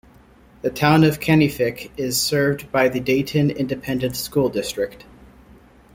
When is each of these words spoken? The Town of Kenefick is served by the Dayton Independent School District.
The 0.63 0.71
Town 0.71 1.03
of 1.03 1.19
Kenefick 1.19 1.91
is 1.95 2.19
served 2.19 2.71
by 2.71 2.89
the 2.89 2.99
Dayton 2.99 3.51
Independent 3.51 4.15
School 4.15 4.49
District. 4.49 5.05